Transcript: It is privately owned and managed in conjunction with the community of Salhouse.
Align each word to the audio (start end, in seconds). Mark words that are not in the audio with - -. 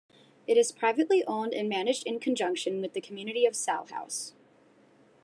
It 0.47 0.57
is 0.57 0.71
privately 0.71 1.23
owned 1.25 1.53
and 1.53 1.69
managed 1.69 2.07
in 2.07 2.19
conjunction 2.19 2.81
with 2.81 2.93
the 2.93 3.01
community 3.01 3.45
of 3.45 3.53
Salhouse. 3.53 4.33